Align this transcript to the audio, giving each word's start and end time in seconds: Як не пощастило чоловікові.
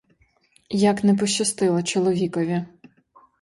Як 0.83 1.03
не 1.03 1.15
пощастило 1.15 1.83
чоловікові. 1.83 2.65